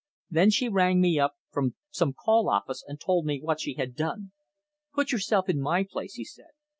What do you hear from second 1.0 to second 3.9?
up from some call office and told me what she